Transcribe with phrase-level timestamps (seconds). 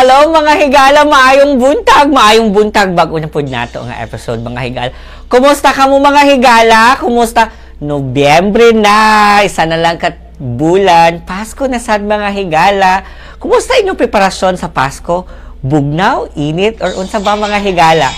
[0.00, 4.90] Hello mga higala, maayong buntag, maayong buntag bago na pod nato nga episode mga higala.
[5.28, 6.96] Kumusta ka mo mga higala?
[6.96, 7.59] Kumusta?
[7.80, 13.08] Nobyembre na, isa na lang kat bulan, Pasko na sad mga higala.
[13.40, 15.24] Kumusta inyong preparasyon sa Pasko?
[15.64, 18.12] Bugnaw, init, or unsa ba mga higala?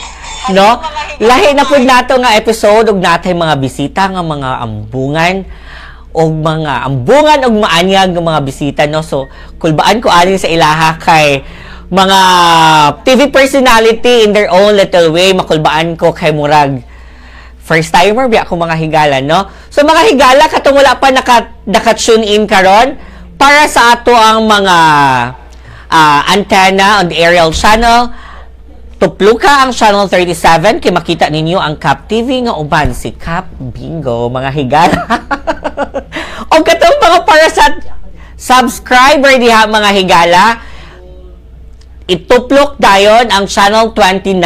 [0.51, 0.83] No?
[1.23, 5.47] Lahi na pod nato nga episode ug natay mga bisita nga mga ambungan
[6.11, 11.01] og mga ambungan og maanyag ng mga bisita no so kulbaan ko ani sa ilaha
[11.01, 11.41] kay
[11.89, 12.19] mga
[13.07, 16.85] TV personality in their own little way makulbaan ko kay murag
[17.63, 21.95] first timer biya ako mga higala no so mga higala katong wala pa naka, naka
[21.95, 22.99] tune in karon
[23.39, 24.77] para sa ato ang mga
[25.87, 28.11] uh, antenna on the aerial channel
[29.03, 33.51] Tuplo ka ang Channel 37 kay makita ninyo ang Cap TV nga uban si Cap
[33.59, 34.95] Bingo mga higala.
[36.55, 37.67] o katong mga para sa
[38.39, 40.45] subscriber diha mga higala
[42.07, 44.39] ituplok dayon ang Channel 29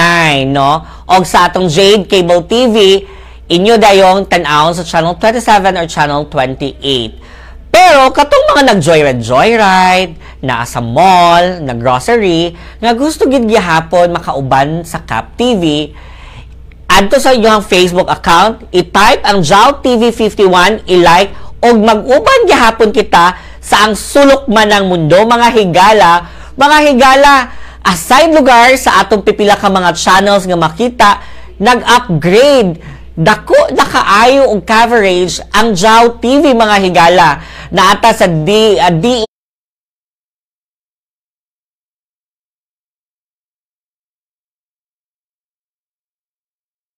[0.49, 3.07] no og sa atong Jade Cable TV
[3.47, 7.71] inyo dayong tan-aw sa Channel 27 or Channel 28.
[7.71, 15.05] Pero katong mga nag-joyride joyride, naa sa mall, nag-grocery, nga gusto gid gihapon makauban sa
[15.07, 15.95] Cap TV,
[16.91, 21.31] adto sa inyong Facebook account, i-type ang JAW TV 51, i-like
[21.63, 26.13] og mag-uban gihapon kita sa ang sulok man ng mundo mga higala,
[26.57, 27.35] mga higala
[27.87, 31.11] aside lugar sa atong pipila ka mga channels nga makita
[31.63, 32.83] nag-upgrade.
[33.17, 37.41] Dako na kaayo og coverage ang JAW TV mga higala.
[37.73, 39.25] Naata sa D, uh, D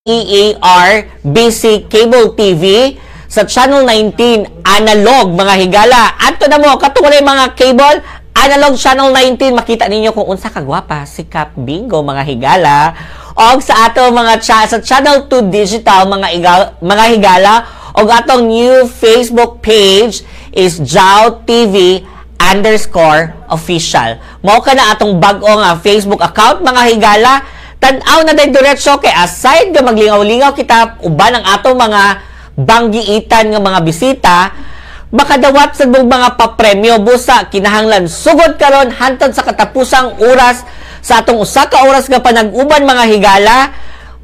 [0.09, 2.97] EAR Basic Cable TV
[3.29, 6.17] sa Channel 19 analog mga higala.
[6.17, 8.01] Adto na mo katong mga cable
[8.39, 12.95] analog Channel 19 makita ninyo kung unsa kagwapa si Cap Bingo mga higala.
[13.35, 17.53] Og sa ato mga cha sa Channel 2 Digital mga igal, mga higala
[17.99, 20.23] og atong new Facebook page
[20.55, 22.07] is Jao TV
[22.39, 24.15] underscore official.
[24.39, 27.43] Mao ka na atong bag-o nga Facebook account mga higala
[27.79, 32.03] tan-aw na day diretso kay aside nga maglingaw-lingaw kita uban ang ato mga
[32.55, 34.35] banggiitan nga mga bisita
[35.09, 40.61] makadawat sa mga papremyo busa kinahanglan sugod karon hantod sa katapusang oras
[41.01, 43.57] sa atong usa ka oras nga panag-uban mga higala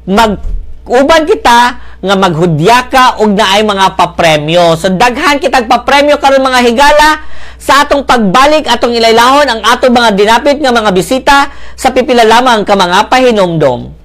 [0.06, 0.38] mag
[0.86, 4.78] uban kita nga maghudya ka og naay mga papremyo.
[4.78, 7.26] So daghan kitag papremyo karon mga higala
[7.56, 12.62] sa atong pagbalik atong ilaylahon ang atong mga dinapit nga mga bisita sa pipila lamang
[12.62, 13.95] ka mga pahinomdom.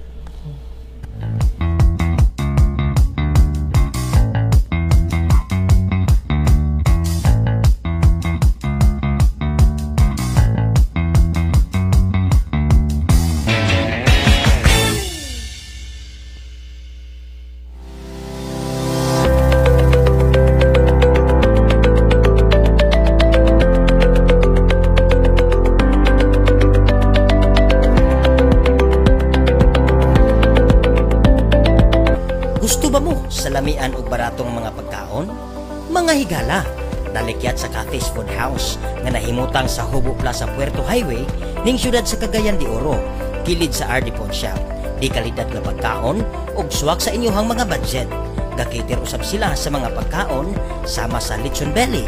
[41.62, 42.98] Ning syudad sa Cagayan de Oro,
[43.46, 44.58] kilid sa RD Shop.
[45.02, 46.22] Di kalidad nga pagkaon
[46.54, 48.10] ug swak sa inyohang mga budget.
[48.54, 50.54] Gakater usab sila sa mga pagkaon
[50.86, 52.06] sama sa lechon belly,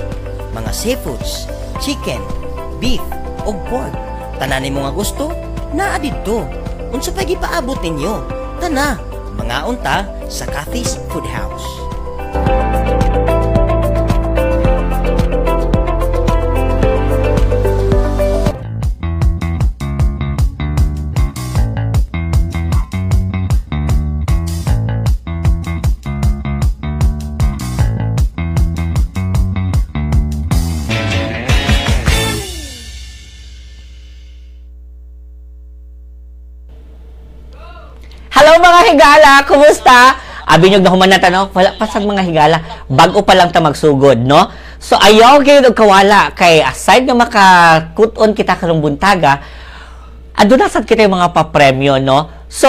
[0.54, 1.50] mga seafoods,
[1.82, 2.22] chicken,
[2.78, 3.02] beef
[3.50, 3.94] ug pork.
[4.38, 5.34] Tanan mo nga gusto,
[5.74, 6.46] naa didto.
[6.94, 8.14] Unsa pa gipaabot ninyo?
[8.62, 9.02] Tana,
[9.34, 9.98] mga unta
[10.30, 11.83] sa Cathy's Food House.
[38.84, 40.20] Mga higala, kumusta?
[40.44, 42.58] Abi nyo na human na tanong, wala pa sa mga higala,
[42.92, 44.52] bago pa lang ta magsugod, no?
[44.76, 49.40] So ayaw kayo kawala kay aside nga makakuton kita karong buntaga,
[50.36, 52.28] ado na sad kita yung mga papremyo, no?
[52.52, 52.68] So,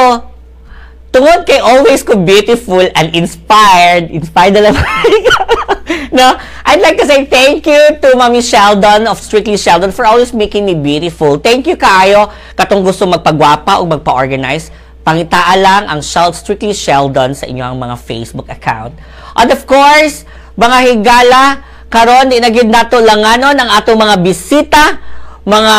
[1.11, 4.79] tungod kay always ko beautiful and inspired, inspired na lang.
[6.15, 6.39] no?
[6.63, 10.63] I'd like to say thank you to Mami Sheldon of Strictly Sheldon for always making
[10.63, 11.43] me beautiful.
[11.43, 14.84] Thank you kaayo katong gusto magpagwapa o magpa-organize.
[15.05, 18.97] Pangitaa lang ang Sheld Strictly Sheldon sa inyong mga Facebook account.
[19.37, 20.25] And of course,
[20.57, 21.61] mga higala,
[21.93, 24.97] karon di na gid nato langanon ang ato mga bisita,
[25.45, 25.77] mga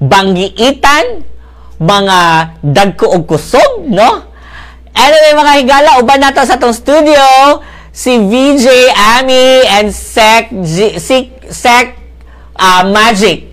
[0.00, 1.28] banggiitan,
[1.76, 2.18] mga
[2.64, 4.32] dagko og kusog, no?
[4.94, 7.20] Anyway, mga higala, uban nato sa tong studio,
[7.90, 11.98] si VJ, Ami, and Sec, G, Sec, Sec
[12.56, 13.50] uh, Magic.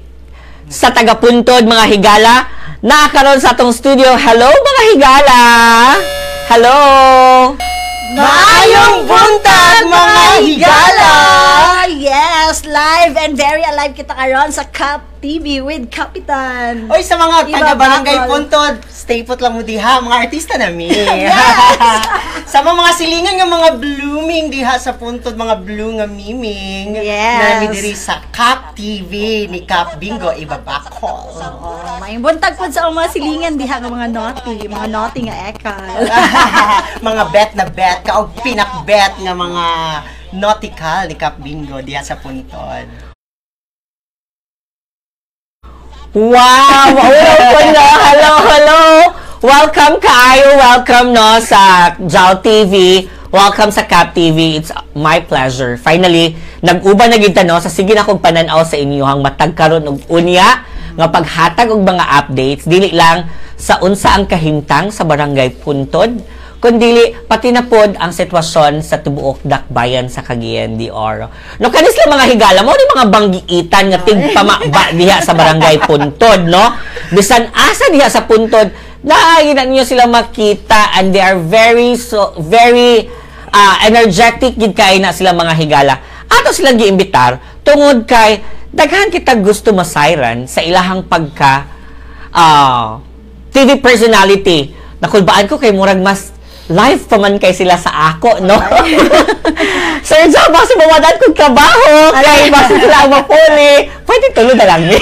[0.71, 2.33] Sa tagapuntod, mga higala,
[2.81, 4.17] nakakaroon sa tong studio.
[4.17, 5.41] Hello, mga higala!
[6.49, 6.77] Hello!
[8.11, 11.13] Maayong buntag mga higala!
[11.93, 16.89] Yes, live and very alive kita karon sa Cup TV with Kapitan.
[16.89, 18.17] Oy, sa mga Iba taga-barangay.
[18.25, 20.89] Puntod, stay put lang mo diha, mga artista nami.
[21.21, 21.37] Yes!
[22.51, 26.97] sa mga mga silingan nga mga blooming diha sa Puntod, mga blue nga miming.
[26.97, 27.61] Yes.
[27.61, 31.37] Nami diri sa Cap TV ni Cap Bingo Ibabakol.
[31.37, 36.01] Oh, may buntag pod sa mga silingan diha nga mga naughty, mga naughty nga ekal.
[37.07, 39.65] mga bet na bet ka o pinakbet nga mga
[40.33, 43.10] nautical ni Cap Bingo diha sa Puntod.
[46.11, 46.91] Wow!
[46.91, 47.87] Maulaw ko no!
[48.03, 48.81] Hello, hello!
[49.39, 53.07] Welcome kaayo, welcome no sa Jow TV.
[53.31, 54.59] Welcome sa Cap TV.
[54.59, 55.79] It's my pleasure.
[55.79, 59.87] Finally, nag-uba na gid no sa sige na kong pananaw sa inyo hang matag karon
[59.87, 60.67] og unya
[60.99, 66.19] nga paghatag og mga updates dili lang sa unsa ang kahimtang sa barangay Puntod
[66.61, 71.33] kundili pati na pod ang sitwasyon sa tibuok dakbayan sa Cagayan de Oro.
[71.57, 76.45] No kanis lang mga higala mo ni mga banggiitan nga tigpamaba diha sa barangay Puntod,
[76.45, 76.77] no?
[77.09, 78.69] Bisan asa diha sa Puntod,
[79.01, 83.09] na niyo sila makita and they are very so very
[83.49, 85.97] ah, energetic gid kay na sila mga higala.
[86.29, 88.37] Ato silang giimbitar tungod kay
[88.69, 91.65] daghan kita gusto masayran sa ilahang pagka
[92.29, 93.01] ah,
[93.49, 94.77] TV personality.
[95.01, 96.37] Nakulbaan ko kay murag mas
[96.69, 98.57] live pa man kay sila sa ako, no?
[100.07, 104.81] Sir Joe, basta mawadan kong trabaho, kay basta sila ang mapuli, pwede tulo na lang
[104.85, 104.99] ni.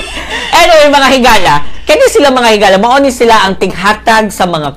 [0.60, 1.54] anyway, mga higala,
[1.84, 4.68] kani sila mga higala, maoni sila ang tighatag sa mga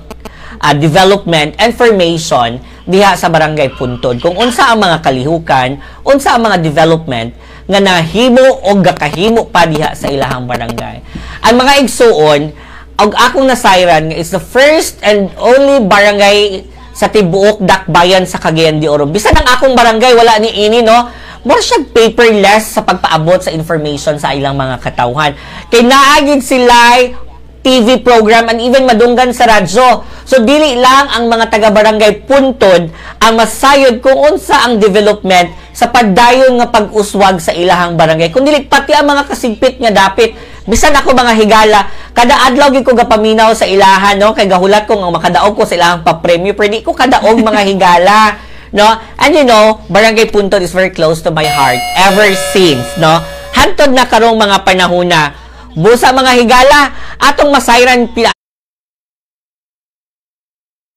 [0.60, 5.70] ah, development information diha sa barangay Puntod kung unsa ang mga kalihukan,
[6.08, 7.36] unsa ang mga development
[7.68, 11.04] nga nahimo o gakahimo pa diha sa ilahang barangay.
[11.44, 12.42] Ang mga igsuon,
[12.98, 16.66] og akong nasayran nga is the first and only barangay
[16.98, 19.06] sa tibuok dakbayan sa Cagayan de Oro.
[19.06, 21.14] Bisan ang akong barangay wala ni ini no.
[21.46, 25.38] More siya paperless sa pagpaabot sa information sa ilang mga katawhan.
[25.70, 26.98] Kay naagid sila
[27.62, 30.02] TV program and even madunggan sa radyo.
[30.26, 32.90] So dili lang ang mga taga-barangay puntod
[33.22, 38.34] ang masayod kung unsa ang development sa pagdayon nga pag-uswag sa ilahang barangay.
[38.34, 40.34] Kundi pati ang mga kasigpit nga dapit
[40.68, 41.80] bisan ako mga higala.
[42.12, 44.36] Kada adlaw gid ko gapaminaw sa ilahan no?
[44.36, 48.36] Kay gahulat ko nga makadaog ko sa ilahang pa-premyo pero di ko kadaog mga higala
[48.76, 49.00] no?
[49.18, 53.24] And you know barangay puntod is very close to my heart ever since no?
[53.56, 55.34] Hantod na karong mga panahona
[55.72, 56.80] busa mga higala
[57.16, 58.36] atong masayran pila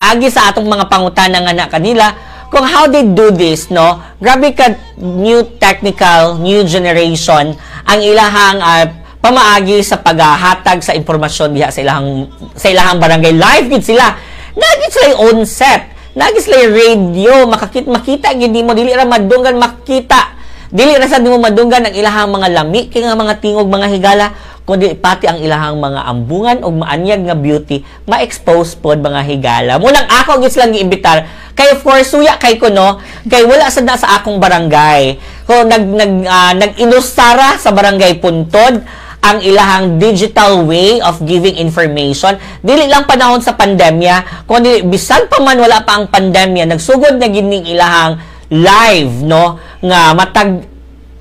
[0.01, 2.07] agi sa atong mga pangutana nga na kanila
[2.51, 4.03] kung how they do this no?
[4.19, 7.55] Grabe ka new technical new generation
[7.87, 8.89] ang ilahang ah,
[9.21, 13.33] pamaagi sa paghahatag sa impormasyon diha sa ilahang sa ilahang barangay.
[13.37, 14.17] Live gid sila.
[14.57, 15.93] Nagit sila own set.
[16.17, 17.45] Nagit sila radio.
[17.47, 20.41] Makakit makita gid mo dili ra madunggan makita.
[20.73, 24.27] Dili ra sad mo madunggan ang ilahang mga lami kay nga mga tingog mga higala
[24.63, 29.73] kundi pati ang ilahang mga ambungan o maanyag nga beauty ma-expose pod mga higala.
[29.83, 31.27] Munang ako gid silang giimbitar
[31.59, 33.03] kay of course suya kay ko no?
[33.27, 35.19] Kay wala sad na sa akong barangay.
[35.43, 38.87] Ko nag nag ah, nag-inustara sa barangay Puntod
[39.21, 45.39] ang ilahang digital way of giving information dili lang panahon sa pandemya kundi bisan pa
[45.45, 48.17] man wala pa ang pandemya nagsugod na gining ilahang
[48.49, 50.65] live no nga matag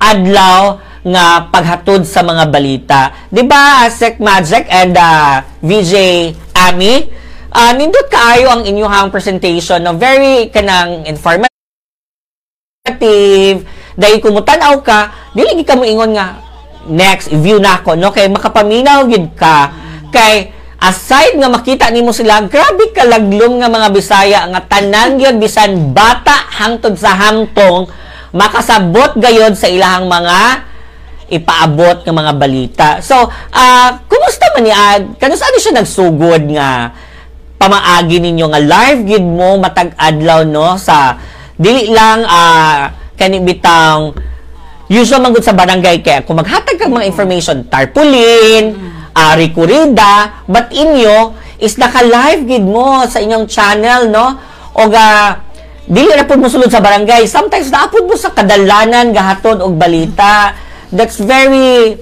[0.00, 3.12] adlaw nga paghatod sa mga balita.
[3.32, 5.94] 'Di ba, Sec Magic and uh, VJ
[6.52, 7.08] Ami?
[7.50, 11.50] Uh, nindot kaayo ang inyong presentation na very kanang informative.
[13.96, 16.49] Dahil kumutanaw ka, dili ka mo ingon nga
[16.88, 19.72] next view na ako no kay makapaminaw gid ka
[20.08, 25.92] kay aside nga makita nimo sila grabe kalaglom nga mga Bisaya nga tanan gyud bisan
[25.92, 27.84] bata hangtod sa hamtong
[28.32, 30.70] makasabot gayod sa ilahang mga
[31.30, 32.88] ipaabot ng mga balita.
[32.98, 33.14] So,
[33.54, 35.14] ah kumusta man ni Ad?
[35.14, 36.90] Kanus ano siya nagsugod nga
[37.60, 41.20] pamaagi ninyo nga live gid mo matag adlaw no sa
[41.60, 42.88] dili lang ah
[43.20, 44.16] kani bitang
[44.90, 48.74] usual man sa barangay kay kung maghatag kag mga information tarpaulin
[49.14, 54.34] uh, rikurida but inyo is naka-live gid mo sa inyong channel no?
[54.74, 55.38] O ga
[55.86, 57.28] dili na pud mo sulod sa barangay.
[57.28, 60.56] Sometimes naapod mo sa kadalanan gahatod og balita.
[60.90, 61.94] That's very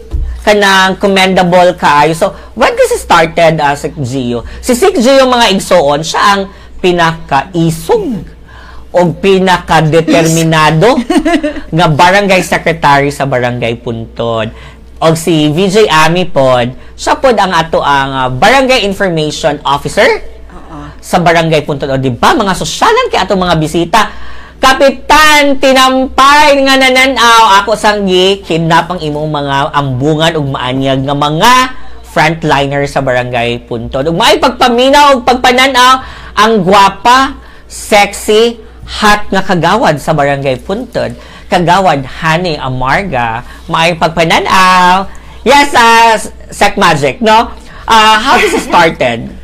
[0.46, 2.16] kanang commendable kaayo.
[2.16, 6.42] So, when this started as uh, Gio, si Sik Gio mga igsoon, siya ang
[6.80, 8.37] pinakaisog
[8.92, 10.96] o pinakadeterminado
[11.76, 14.50] nga barangay secretary sa barangay Puntod.
[14.98, 20.08] O si VJ Ami pod, siya pod ang ato ang uh, barangay information officer
[20.98, 21.94] sa barangay Puntod.
[21.94, 24.02] O di ba mga sosyalan kay ato mga bisita
[24.58, 31.52] Kapitan, tinampay nga nananaw ako sanggi kidnap ang imong mga ambungan ug maanyag nga mga
[32.02, 34.10] frontliner sa barangay Puntod.
[34.10, 35.92] Ug maay pagpaminaw ug pagpananaw
[36.34, 37.38] ang gwapa,
[37.70, 41.12] sexy, hot nga kagawad sa barangay Puntod.
[41.48, 45.08] Kagawad Hani Amarga, maay pagpananaw.
[45.44, 46.16] Yes, uh,
[46.52, 47.52] Sec Magic, no?
[47.88, 49.28] Uh, how this started?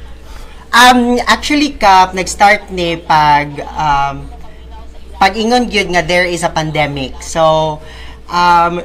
[0.75, 4.27] Um, actually, Kap, nag-start ni pag um,
[5.23, 7.15] pag-ingon gyud nga there is a pandemic.
[7.23, 7.79] So,
[8.27, 8.83] um,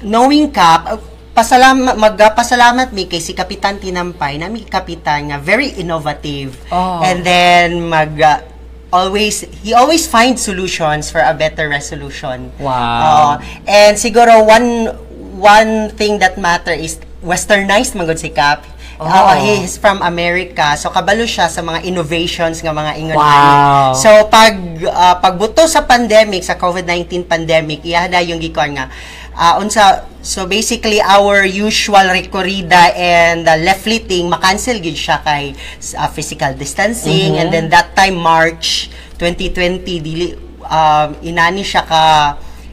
[0.00, 0.96] knowing Kap,
[1.36, 7.04] pasalamat magpasalamat mi kay si Kapitan Tinampay na mi kapitan nga very innovative Oh.
[7.06, 8.42] and then mag uh,
[8.90, 13.38] always he always finds solutions for a better resolution Wow.
[13.38, 13.44] Oo.
[13.66, 14.90] and siguro one
[15.38, 18.66] one thing that matter is westernized magod si Kap
[19.00, 19.08] Oh.
[19.08, 20.76] Oo, he is from America.
[20.76, 23.96] So kabalo siya sa mga innovations nga mga ingon Wow.
[23.96, 24.60] So pag
[24.92, 28.92] ah, pagbuto sa pandemic sa COVID-19 pandemic, iya na yung gikuan nga
[29.34, 35.56] ah, unsa so basically our usual recorrida and uh, left fleeting makancel gid siya kay
[35.96, 37.38] ah, physical distancing.
[37.40, 42.04] And then that time March 2020 dili um, inani siya ka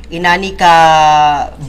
[0.08, 0.74] inani ka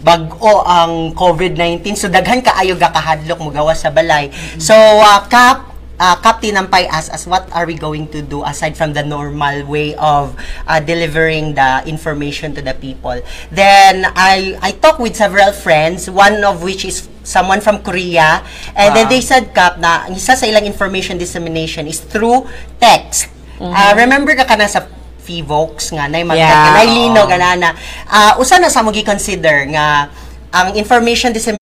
[0.07, 4.31] bag-o ang COVID-19 so daghan kaayo ga kahadlok mo gawas sa balay.
[4.63, 5.68] So uh, kap
[5.99, 9.67] uh, Captain Ampay asked us what are we going to do aside from the normal
[9.67, 10.35] way of
[10.67, 13.19] uh, delivering the information to the people.
[13.51, 18.41] Then I I talked with several friends, one of which is someone from Korea,
[18.73, 19.13] and then Wow.
[19.13, 22.49] they said Cap na isa sa ilang information dissemination is through
[22.81, 23.29] text.
[23.59, 24.87] Uh, remember ka kana sa
[25.21, 27.77] Fivox nga nay mga Yeah, nay lino ganana.
[28.09, 30.09] Uh, usa na sa mo gi-consider nga
[30.49, 31.61] ang information dissemination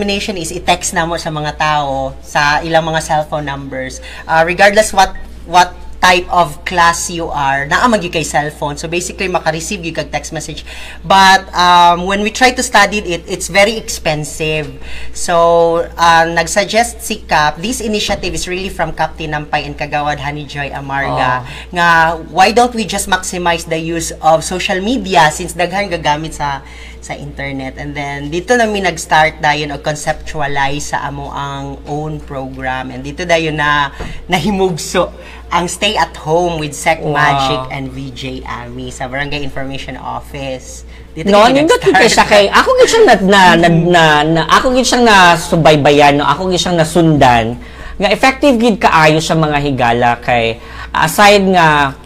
[0.00, 4.00] discrimination is i-text na mo sa mga tao sa ilang mga cellphone numbers.
[4.24, 5.12] Uh, regardless what
[5.44, 8.80] what type of class you are naa gyud kay cellphone.
[8.80, 10.64] So basically maka-receive gyud kag text message.
[11.04, 14.72] But um, when we try to study it it's very expensive.
[15.12, 20.48] So uh, nagsuggest si Cap this initiative is really from Captain Nampay and Kagawad Honey
[20.48, 25.92] Joy Amarga nga why don't we just maximize the use of social media since daghan
[25.92, 26.64] gagamit sa
[27.00, 27.80] sa internet.
[27.80, 32.92] And then dito na mi nag-start dayon og conceptualize sa amo ang own program.
[32.92, 33.90] And dito dayon na
[34.28, 35.08] nahimugso
[35.50, 37.16] ang stay at home with Sec Wow.
[37.16, 40.86] Magic and VJ Ami sa Barangay Information Office.
[41.10, 44.76] Dito No, nindot kay siya kay ako gid siyang na, na, na, na, na ako
[44.78, 47.58] gid siyang nasubaybayan no, ako gid siyang nasundan.
[47.98, 50.62] Nga effective gid kaayo sa mga higala kay
[50.94, 51.98] aside nga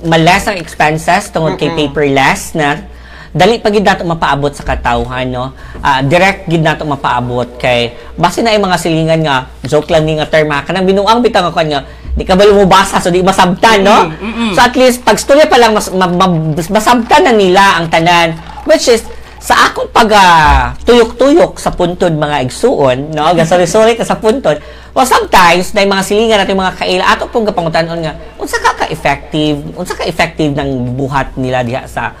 [0.00, 2.88] maless ang expenses tungod kay paperless na
[3.30, 8.42] dali pa gid nato mapaabot sa katawhan no Ah, direct gid nato mapaabot kay base
[8.42, 11.62] na ay mga silingan nga joke lang ni nga term ha kanang binuang bitang ako
[11.62, 14.10] nga di ka balo mo basa so di masabtan no
[14.52, 18.34] so at least pag storya pa lang mas, ma, ma- masabtan na nila ang tanan
[18.66, 19.06] which is
[19.40, 23.32] sa akong pag ah, tuyok-tuyok sa puntod mga igsuon, no?
[23.32, 24.60] Gasori-sori ka sa puntod.
[24.92, 29.64] Well, sometimes, na mga silingan natin mga kaila, ato pong kapangutanon nga, unsa ka ka-effective,
[29.80, 32.12] unsa ka-effective ng buhat nila diha sa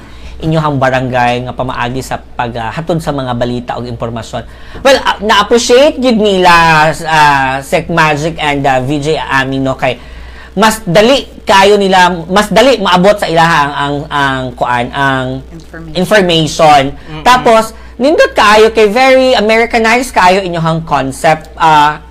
[0.42, 4.42] inyohang barangay nga pamaagi sa paghatod sa mga balita o impormasyon.
[4.82, 10.00] Well, ah, na-appreciate gid nila uh, Sec Magic and ah, VJ Amino kay
[10.58, 15.94] mas dali kayo nila mas dali maabot sa ilaha ang ang, ang kuan ang Information.
[15.94, 16.82] information.
[17.22, 17.70] Tapos
[18.02, 21.54] nindot kaayo kay very Americanized kayo inyohang concept.
[21.54, 22.02] Ah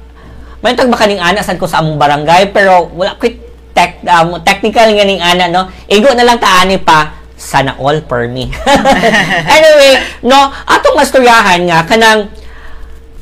[0.64, 3.28] may tag makaning ana sad ko sa among barangay pero wala ko
[3.76, 5.68] tech um, technical nga ning ana no.
[5.92, 8.51] Igo na lang taani pa sana all per me.
[9.58, 12.27] anyway, no, atong masturyahan nga kanang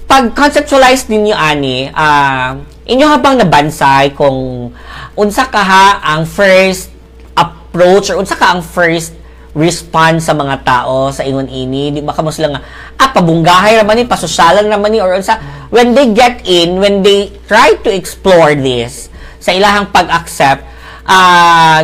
[0.09, 2.57] pag conceptualize ninyo ani, ah
[2.88, 4.71] inyo habang nabansay kung
[5.13, 6.89] unsa ka ha ang first
[7.36, 9.12] approach or unsa ka ang first
[9.51, 12.62] respond sa mga tao sa ingon ini di ba kamo sila nga
[12.95, 15.36] ah pabunggahay raman ni pasosyalan raman ni or unsa
[15.67, 19.12] when they get in when they try to explore this
[19.43, 20.63] sa ilahang pag-accept
[21.03, 21.83] ah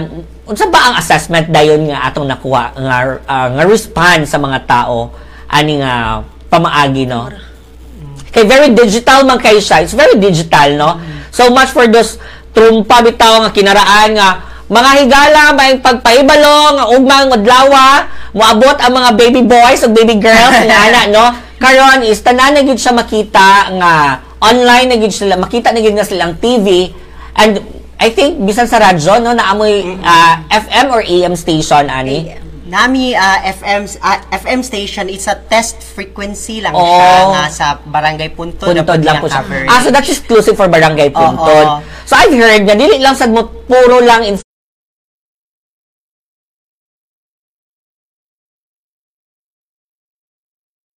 [0.54, 5.10] unsa ba ang assessment dayon nga atong nakuha nga ah, nga response sa mga tao
[5.50, 6.22] ani nga
[6.54, 7.34] pamaagi no?
[8.30, 9.82] Kay very digital man kay siya.
[9.82, 11.02] It's very digital no?
[11.34, 12.22] So much for those
[12.54, 14.30] trumpa bitaw nga kinaraan nga
[14.70, 17.66] mga higala may pagpaibalo nga ugmang adlaw
[18.34, 21.26] moabot ang mga baby boys ug baby girls nga ana no?
[21.58, 25.98] Karon is tanan na gyud siya makita nga online na gyud sila makita na gyud
[25.98, 26.94] nga silang TV
[27.42, 32.36] and I think bisan sa radyo no naamoy ah, FM or AM station ani
[32.68, 36.84] Nami ah, FM ah, FM station it's a test frequency lang Oh.
[36.84, 38.66] siya nga sa Barangay Puntod.
[38.66, 39.46] Puntod lang po siya.
[39.70, 41.68] Ah, so that's exclusive for Barangay Puntod.
[41.70, 41.86] Oo.
[42.04, 44.26] So I've heard na dili lang sad mo puro lang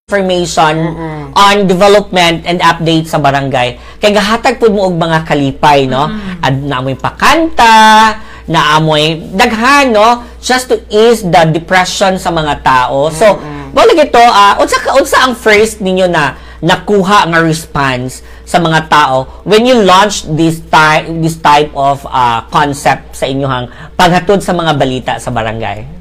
[0.07, 0.95] information
[1.35, 3.75] on development and update sa barangay.
[3.99, 6.07] Kay gahatag pud mo og mga kalipay, no?
[6.39, 8.15] Ad naamoy pakanta,
[8.47, 10.23] naamoy daghan, no?
[10.39, 13.11] Just to ease the depression sa mga tao.
[13.11, 13.35] So,
[13.75, 18.87] wala gito, ah, unsa ka unsa ang first ninyo na nakuha nga response sa mga
[18.87, 23.67] tao when you launch this type this type of ah, concept sa inyong
[23.99, 25.96] paghatod sa mga balita sa barangay?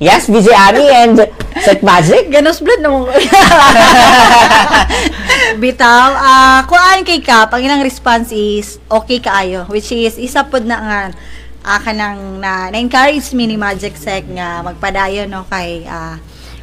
[0.00, 1.28] Yes, VJ Ami and
[1.60, 2.32] Set Magic.
[2.32, 3.04] Ganos blood no.
[5.60, 10.64] Bitaw, ah kuan kay ka, pag ilang response is okay kaayo, which is isa pod
[10.64, 11.00] na nga
[11.60, 16.16] ah, kanang na, na-encourage me ni Magic Sec nga magpadayon no kay ah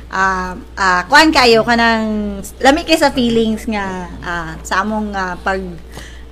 [0.10, 5.62] ah ah, kuan kayo kanang lami kay sa feelings nga ah, sa among ah, pag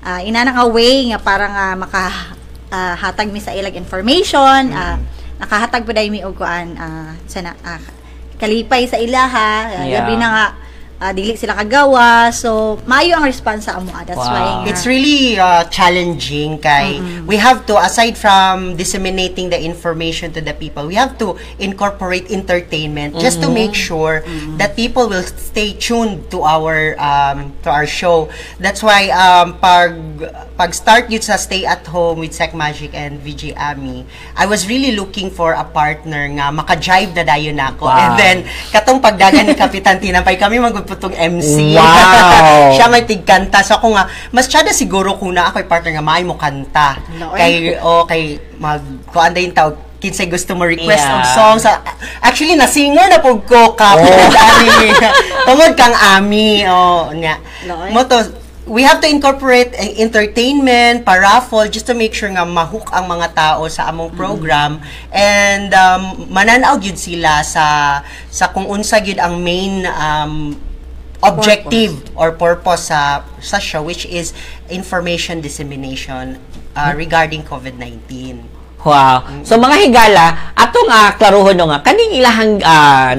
[0.01, 2.33] ah, inanang away nga para nga maka
[2.73, 4.97] ah, hatag mi sa ilag information ah,
[5.39, 7.81] nakahatag pa mi og kuan ah, sana ah,
[8.39, 10.01] kalipay sa ilaha ah, Yeah.
[10.03, 10.45] labi na nga
[10.97, 12.31] ah, dili sila kagawa.
[12.31, 14.03] So maayo ang response sa amo ah.
[14.03, 14.31] that's Wow.
[14.31, 20.31] why nga, It's really uh, challenging kay we have to aside from disseminating the information
[20.31, 24.23] to the people we have to incorporate entertainment just to make sure
[24.57, 28.27] that people will stay tuned to our um, to our show.
[28.57, 29.95] That's why um, pag
[30.55, 34.67] pag start yun sa stay at home with Sec Magic and VJ Ami I was
[34.67, 37.99] really looking for a partner nga maka-jive na dayon nako Wow.
[37.99, 38.37] and then
[38.71, 42.69] katong pagdagan ni Kapitan Tinapay kami magputong MC Wow.
[42.77, 43.65] siya may tigkanta.
[43.65, 47.01] So ako nga, mas tsada siguro kung na ako'y partner nga, maay mo kanta.
[47.17, 51.17] No, Kay, o kay, mag, kung anday yung tawag, kinsay gusto mo request Yeah.
[51.17, 51.65] of songs.
[51.65, 51.81] Ah,
[52.21, 53.97] Actually, na-singer na po ko ka.
[53.97, 54.05] Oh.
[54.05, 54.93] Ani,
[55.49, 56.61] tungod kang ami.
[56.69, 57.41] O, nya.
[57.65, 57.89] No, eh.
[57.89, 58.21] Mo to,
[58.65, 63.33] we have to incorporate eh, entertainment, paraffle, just to make sure nga mahook ang mga
[63.33, 64.77] tao sa among program
[65.09, 70.57] and um, mananaw gyud sila sa sa kung unsa gyud ang main um,
[71.25, 74.33] objective or purpose sa sa show which is
[74.69, 76.37] information dissemination
[76.75, 78.43] uh, regarding COVID-19.
[78.85, 79.25] Wow.
[79.41, 83.17] So mga higala, atong uh, klaruhon no nga kaning ilahang ah,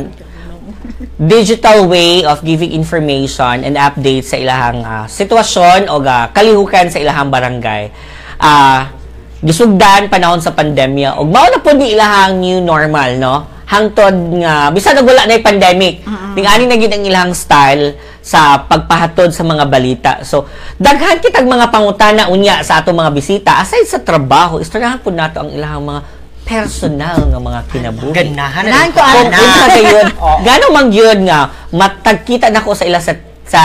[1.18, 7.02] digital way of giving information and updates sa ilahang ah, sitwasyon o ga kalihukan sa
[7.02, 7.90] ilahang barangay.
[8.38, 8.94] Ah,
[9.42, 14.70] gisugdan panahon sa pandemya ug mao na pud ni ilahang new normal no hangtod nga
[14.70, 16.06] bisan nag wala na yung pandemic.
[16.32, 20.12] Tingani na gid ang ilahang style sa pagpahatod sa mga balita.
[20.22, 23.58] So daghan kitag mga pangutana unya sa atong mga bisita.
[23.58, 26.00] Aside sa trabaho istoryahan pud nato ang ilahang mga
[26.42, 28.14] personal nga mga kinabuhi.
[28.14, 29.66] Ganahan Ganahan ko, kung ana.
[29.68, 30.38] gayud Oo.
[30.40, 33.62] gano man gyud nga matagkita nako sa ila sa sa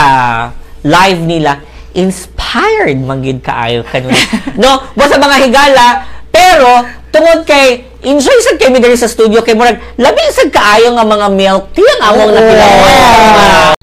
[0.81, 1.61] live nila
[1.93, 4.17] inspired man gyud kaayo kanuna
[4.61, 5.85] no mo sa mga higala
[6.31, 10.95] pero tungod kay enjoy sad kay mi diri sa studio kay murag labi sad kaayo
[10.95, 13.75] nga mga milk tea ang among nakilawan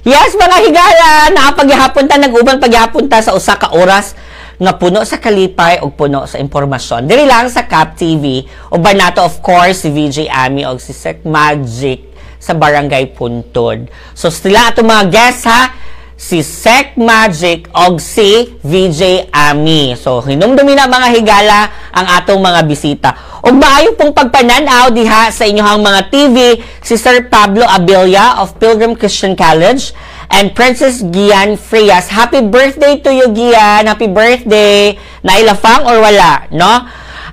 [0.00, 4.16] Yes, mga higala, nakapaghihapon ta, nag-uban paghihapon ta sa usa ka oras
[4.56, 7.04] nga puno sa kalipay o puno sa impormasyon.
[7.04, 11.20] Diri lang sa Cap TV, uban nato of course si VJ Ami o si Sec
[11.28, 13.92] Magic sa Barangay Puntod.
[14.16, 15.72] So sila ato mga guests ha,
[16.20, 19.96] si Sec Magic o si VJ Ami.
[19.96, 23.10] So hinumdumi na mga higala ang atong mga bisita.
[23.40, 28.92] Ug maayo pong pagpananaw diha sa inyohang mga TV si Sir Pablo Abilia of Pilgrim
[28.92, 29.96] Christian College
[30.28, 32.12] and Princess Gian Frias.
[32.12, 33.88] Happy birthday to you, Gian.
[33.88, 35.00] Happy birthday.
[35.24, 36.84] Nailafang or wala, no?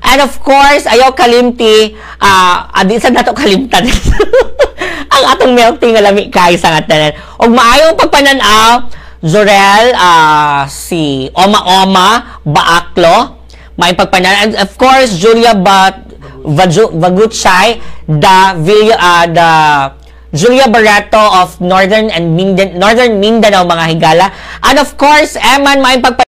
[0.07, 3.83] And of course, ayaw kalimti, ah, uh, adi sa nato kalimtan.
[5.17, 7.15] ang atong tea nga lami kay sa ngatanan.
[7.41, 8.87] Og maayong pagpananaw,
[9.25, 13.41] Zorel, ah, si Oma Oma Baaklo,
[13.75, 14.35] may pagpanan.
[14.47, 16.07] And of course, Julia Bat
[16.47, 19.51] Vaguchay, the Villa, uh, the
[20.37, 24.25] Julia Barato of Northern and Mindan- Northern Mindanao mga higala.
[24.63, 26.27] And of course, Eman, may pagpa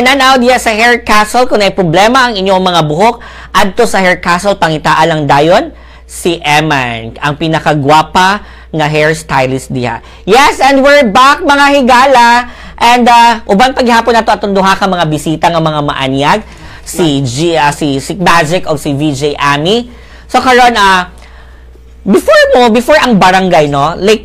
[0.00, 3.20] Nanaw diya sa Hair Castle kung may problema ang inyong mga buhok
[3.52, 5.76] adto sa Hair Castle pangitaa lang dayon
[6.08, 10.00] si Eman ang pinakagwapa nga hairstylist diha.
[10.24, 12.48] Yes, and we're back mga higala
[12.80, 16.40] and uh, uban paghapon nato atong duha ka mga bisita nga mga maanyag
[16.80, 19.90] si G, uh, si Sick Magic o si VJ Ami.
[20.26, 21.12] So karon uh,
[22.08, 24.24] before mo before ang barangay no like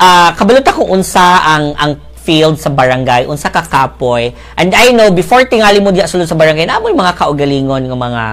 [0.00, 1.92] uh, kabalot ako unsa ang ang
[2.28, 4.36] field sa barangay unsa ka kapoy.
[4.60, 8.24] And I know before tingali mo diya sulod sa barangay namoy mga kaugalingon nga mga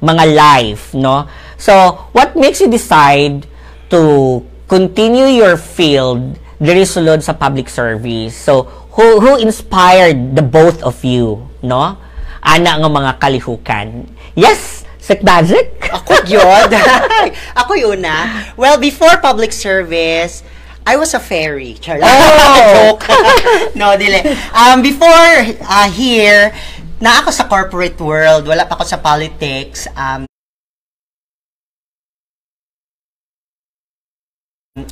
[0.00, 1.28] mga life no?
[1.60, 3.44] So what makes you decide
[3.92, 8.32] to continue your field diri sulod sa public service?
[8.32, 8.64] So
[8.96, 12.00] who who inspired the both of you no?
[12.40, 14.08] Ana nga mga kalihukan.
[14.32, 15.70] Yes Sick Magic?
[15.86, 16.66] Ako yun.
[17.62, 18.50] ako yun na.
[18.58, 20.42] Well, before public service,
[20.86, 21.74] I was a fairy.
[21.82, 22.06] Charot.
[22.06, 22.94] Oh!
[22.94, 23.10] Joke.
[23.80, 24.22] no, dili.
[24.54, 25.34] Um, before
[25.66, 26.54] uh, here,
[27.02, 29.90] na ako sa corporate world, wala pa ako sa politics.
[29.98, 30.30] Um,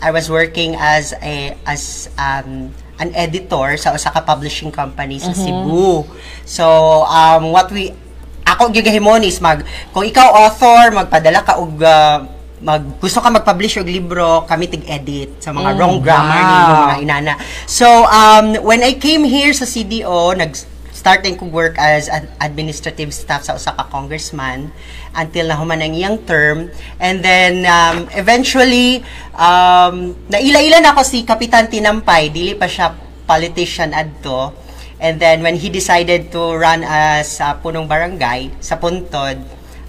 [0.02, 5.30] I was working as a as um, an editor sa usa ka publishing company sa
[5.30, 6.02] Cebu.
[6.42, 7.94] So, um, what we
[8.42, 9.62] ako gigahimon is mag
[9.94, 12.33] kung ikaw author, magpadala ka og uh,
[12.64, 16.48] mag gusto ka mag-publish og libro, kami tig-edit sa mga wrong grammar wow.
[16.48, 17.34] ninyo mga inana.
[17.68, 20.56] So, um, when I came here sa CDO, nag
[20.94, 24.72] starting ko work as an administrative staff sa usa ka congressman
[25.12, 29.04] until na human ang iyang term and then um, eventually
[29.36, 32.96] um, naila-ila na ako si Kapitan Tinampay dili pa siya
[33.28, 34.56] politician adto
[34.96, 39.36] and then when he decided to run as uh, punong barangay sa Puntod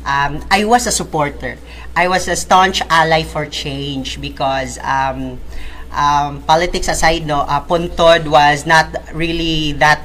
[0.03, 1.55] um, I was a supporter
[1.95, 5.39] I was a staunch ally for change because um,
[5.91, 10.01] um, politics aside, no, uh, Puntod was not really that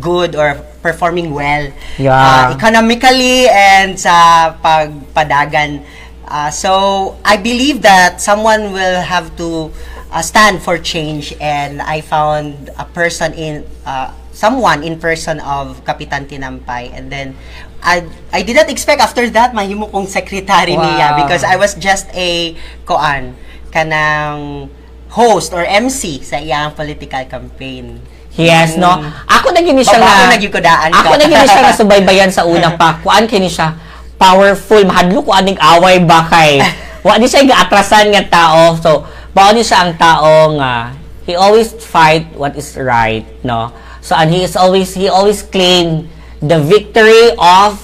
[0.00, 2.12] good or performing well Yeah.
[2.16, 5.84] uh, economically and sa pagpadagan.
[6.28, 9.72] Uh, so I believe that someone will have to
[10.12, 15.84] uh, stand for change and I found a person in uh, someone in person of
[15.84, 17.36] Kapitan Tinampay and then
[17.82, 21.18] I I did not expect after that mahimo kong secretary niya Wow.
[21.26, 22.54] because I was just a
[22.86, 23.34] koan
[23.74, 24.70] kanang
[25.10, 27.98] host or MC sa iyang political campaign.
[28.32, 28.96] Yes, no.
[29.28, 30.32] Ako na gini siya nga.
[30.32, 31.04] na gikudaan ka.
[31.04, 32.96] Ako na gini siya nga subaybayan sa una pa.
[33.04, 33.76] Kuan kini siya
[34.16, 36.62] powerful, mahadlo ko aning away ba kay.
[37.04, 38.78] Wa di siya gaatrasan nga tao.
[38.78, 40.94] So, bao ni siya ang tao nga
[41.26, 43.74] he always fight what is right, no.
[44.00, 46.08] So, and he is always he always claim
[46.42, 47.78] the victory of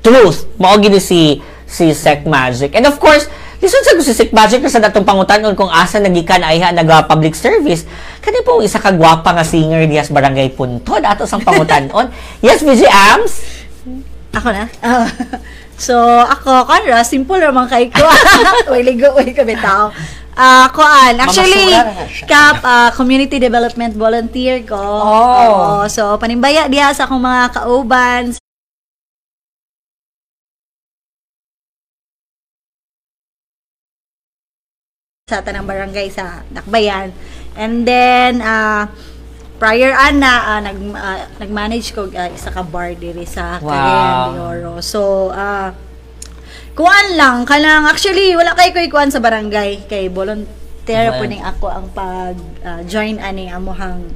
[0.00, 0.46] truth.
[0.56, 2.72] Mao gini si si Sec Magic.
[2.78, 6.60] And of course, Lisod sa si Sec Magic sa datong pangutanon kung asa nagikan ay
[6.60, 7.88] ha naga public service.
[8.20, 12.12] Kani po isa ka gwapa nga singer diya sa Barangay Puntod ato sang pangutanon.
[12.44, 13.32] yes, VJ Ams.
[14.36, 14.68] Ako na?
[14.84, 15.08] Ah.
[15.88, 15.96] so,
[16.28, 18.04] ako, kanra, simple naman kay ko.
[18.76, 19.88] Uy, ligo, uy, kami tao.
[20.36, 21.16] Ah, kuan.
[21.16, 21.72] Actually,
[22.28, 24.76] kap ah, community development volunteer ko.
[24.76, 25.40] Oh.
[25.40, 28.36] Oo, so panimbaya diha sa akong mga kauban
[35.26, 37.10] sa tanang barangay sa Dakbayan.
[37.56, 38.92] And then ah
[39.56, 43.72] prior ana ah, nag ah, nag-manage ko ah, isa ka bar diri sa Wow.
[43.72, 44.74] Cagayan de Oro.
[44.84, 45.72] So ah
[46.76, 51.18] kuan lang kanang actually wala kay koy kuan sa barangay kay volunteer Well.
[51.18, 54.12] po ning ako ang pag ah, join ani amuhang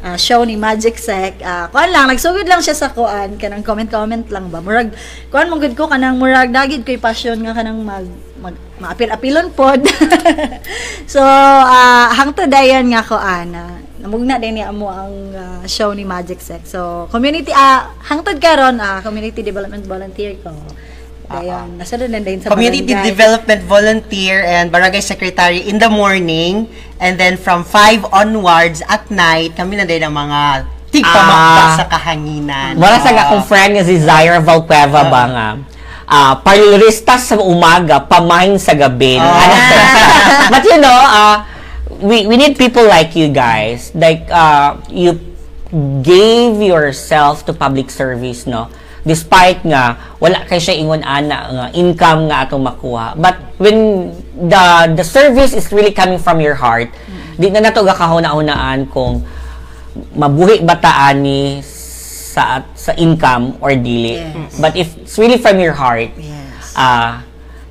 [0.00, 1.36] ah, show ni Magic Sec.
[1.44, 4.64] Ah, kuan lang nagsugod lang siya sa kuan kanang comment-comment lang ba.
[4.64, 4.96] Murag
[5.28, 8.08] kuan mong gud ko kanang murag dagid koy passion nga kanang mag
[8.40, 9.84] mag maapil-apilon pod.
[11.12, 16.08] so ah hangtod dayon nga kuan ah, namugna din ni amo ang ah, show ni
[16.08, 16.64] Magic Sec.
[16.64, 20.56] So community ah hangtod karon ah community development volunteer ko.
[21.28, 23.04] Dayon, nasa doon din sa Community barangay.
[23.04, 26.64] Development Volunteer and Barangay Secretary in the morning
[26.96, 31.76] and then from 5 onwards at night kami na din ang mga tigpamakta Ah.
[31.76, 32.80] sa kahanginan.
[32.80, 35.48] Wala sa akong friend nga si Zaire Valcueva ba nga.
[36.08, 39.20] Ah, parlorista sa umaga, pamain sa gabi.
[39.20, 41.44] Sa- But you know, uh,
[42.00, 43.92] we we need people like you guys.
[43.92, 45.20] Like uh, you
[46.00, 48.72] gave yourself to public service, no?
[49.06, 53.14] Despite nga wala kay siya ingon ana nga income nga atong makuha.
[53.14, 56.90] But when the the service is really coming from your heart,
[57.38, 59.22] di na nato gakahuna-hunaan kung
[60.14, 64.18] mabuhi ba ta ani sa sa income or dili.
[64.22, 64.58] Yes.
[64.62, 66.74] But if it's really from your heart, Yes.
[66.78, 67.22] ah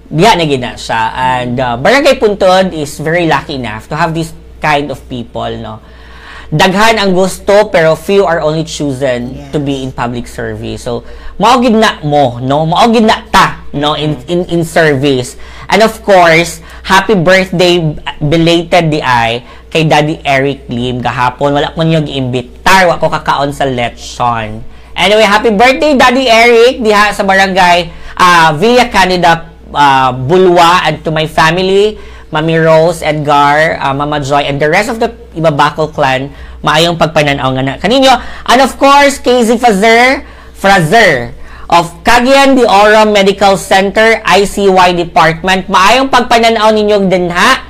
[0.07, 1.01] diha na gid na siya.
[1.13, 4.31] And uh, Barangay Puntod is very lucky enough to have this
[4.63, 5.79] kind of people, no.
[6.47, 9.51] Daghan ang gusto pero few are only chosen Yes.
[9.51, 10.87] to be in public service.
[10.87, 11.03] So
[11.35, 12.63] mao gid na mo, no.
[12.63, 15.35] Mao gid na ta, no, in in in service.
[15.67, 17.83] And of course, happy birthday
[18.23, 21.51] belated di ay kay Daddy Eric Lim gahapon.
[21.51, 24.63] Wala ko niyo giimbitar, wa ko kakaon sa lechon.
[24.95, 31.11] Anyway, happy birthday Daddy Eric diha sa barangay ah, Villa Canada uh, Bulwa and to
[31.11, 36.33] my family, Mami Rose, Edgar, uh, Mama Joy, and the rest of the Ibabako clan,
[36.59, 38.11] maayong pagpananaw nga na kaninyo.
[38.51, 41.31] And of course, KZ Fazer, Frazer,
[41.71, 47.63] of Cagayan de Oro Medical Center, ICY Department, maayong pagpananaw ninyo din ha.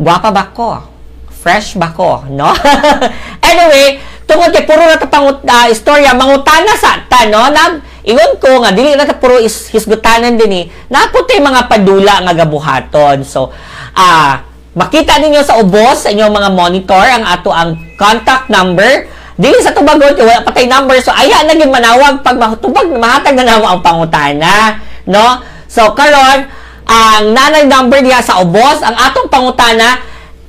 [0.00, 0.80] Gwapa ba ko?
[1.28, 2.24] Fresh ba ko?
[2.32, 2.56] No?
[3.52, 8.36] anyway, tungod kay puro na ta pangut ah, istorya mangutana sa ta no nag ingon
[8.36, 13.24] ko nga dili na ta puro is, hisgutanan din eh naputay mga padula nga gabuhaton.
[13.24, 13.48] So
[13.96, 14.44] ah
[14.76, 19.08] makita ninyo sa ubos sa inyong mga monitor ang ato ang contact number.
[19.34, 20.94] Dili sa tubagon kay wala patay number.
[21.02, 25.42] So aya na gyud manawag pag mahutubag mahatag na namo ang pangutana no?
[25.66, 26.46] So karon
[26.84, 29.96] ang nanay number diha sa ubos ang atong pangutana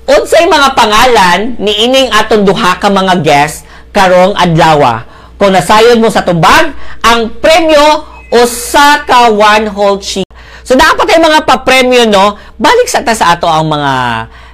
[0.06, 3.66] unsay mga pangalan ni ining atong duha ka mga guest
[3.96, 5.08] karong adlaw.
[5.36, 6.72] Kung nasayod mo sa tubag,
[7.04, 10.26] ang premyo usa ka one whole chick.
[10.66, 13.94] So dapat ay mga pa-premyo no, balik sa ta sa ato ang mga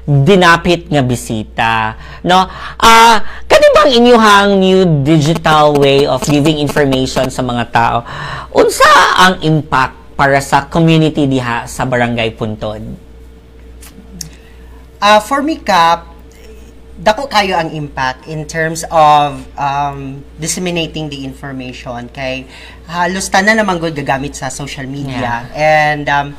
[0.01, 2.49] dinapit nga bisita no?
[2.81, 7.97] Ah kani bang inyuhang new digital way of giving information sa mga tao?
[8.51, 8.91] Unsa
[9.23, 12.83] ang impact para sa community diha sa barangay Puntod?
[15.01, 16.10] Uh, for me, Kap,
[17.01, 22.05] dako kayo ang impact in terms of um, disseminating the information.
[22.13, 22.45] Kay
[22.85, 25.49] halos tanan naman gud gagamit sa social media.
[25.57, 26.37] And um,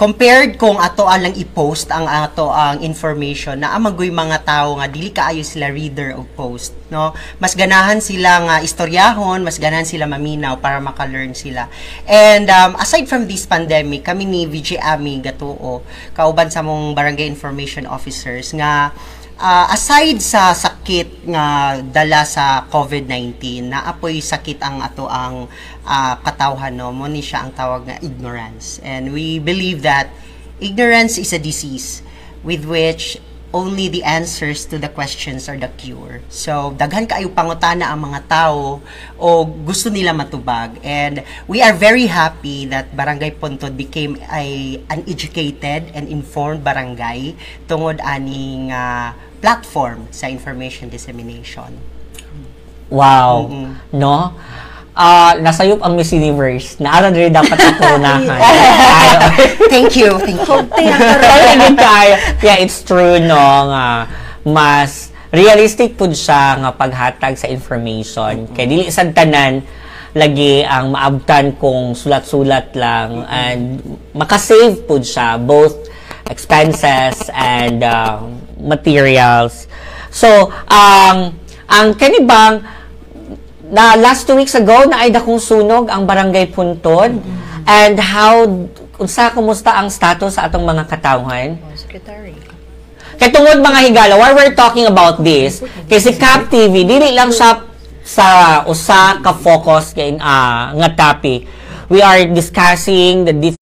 [0.00, 5.12] compared kung ato alang i-post ang ato ang information na amagoy mga tao nga dili
[5.12, 7.12] kaayo sila reader og post no?
[7.36, 11.68] Mas ganahan sila nga istoryahon mas ganahan sila maminaw para maka-learn sila.
[12.08, 15.84] And um, aside from this pandemic kami ni VJ Ami Gatuo
[16.16, 18.96] kauban sa mong barangay information officers nga
[19.40, 25.48] Ah, aside sa sakit nga dala sa COVID-19, naapoy sakit ang ato ang
[25.88, 28.84] ah, katawhan no mo ni siya ang tawag nga ignorance.
[28.84, 30.12] And we believe that
[30.60, 32.04] ignorance is a disease
[32.44, 33.16] with which
[33.56, 36.20] only the answers to the questions are the cure.
[36.28, 38.84] So, daghan kaayo pangutana ang mga tao
[39.16, 39.28] o
[39.64, 40.76] gusto nila matubag.
[40.84, 47.40] And we are very happy that Barangay Puntod became a an educated and informed barangay
[47.64, 51.76] tungod aning ah, platform sa information dissemination.
[52.92, 53.48] Wow.
[53.90, 54.36] No?
[54.92, 56.76] Ah, nasayop ang Miss Universe.
[56.76, 58.26] Naara rin dapat itunahan.
[59.72, 60.58] thank you, thank you.
[60.68, 62.16] Talagang kaya.
[62.44, 64.10] Yeah, it's true, no, nga
[64.44, 68.50] mas realistic pud siya nga paghatag sa information.
[68.50, 69.62] Kay dili sad tanan
[70.10, 73.78] lagi ang maabtan kung sulat-sulat lang and
[74.10, 75.86] makasave pud siya both
[76.26, 79.66] expenses and um, materials.
[80.12, 81.34] So, ang
[81.70, 82.66] ang kanibang
[83.70, 87.14] na last two weeks ago na ay dakong sunog ang barangay Puntod
[87.62, 88.42] and how
[88.98, 92.34] unsa kumusta ang status sa atong mga katawhan Secretary.
[93.16, 97.30] kay tungod mga higala why we're talking about this kay si Cap TV dili lang
[97.30, 97.62] siya
[98.02, 98.26] sa
[98.66, 101.46] usa ka focus kay ah, nga topic
[101.86, 103.59] we are discussing the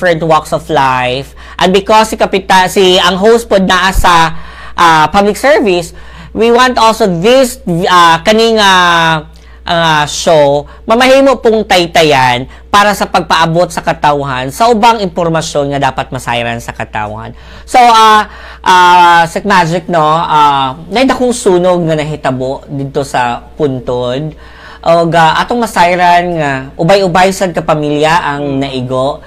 [0.00, 1.36] different walks of life.
[1.60, 4.32] And because si Kapita, si ang host pod naa sa
[4.72, 5.92] ah, public service,
[6.32, 9.28] we want also this uh, kaning ah,
[9.68, 16.08] ah, show mamahimo pong taytayan para sa pagpaabot sa katawhan sa ubang impormasyon nga dapat
[16.08, 17.36] masayran sa katawhan.
[17.68, 18.24] So, ah
[18.64, 24.32] uh, Sek Magic, no, uh, naidakong sunog nga nahitabo dito sa puntod.
[24.80, 29.20] O ga atong masayran nga ubay-ubay sad ka pamilya ang naigo.